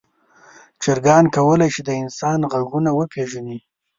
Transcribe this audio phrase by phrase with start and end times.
[0.83, 3.59] چرګان کولی شي د انسان غږونه وپیژني.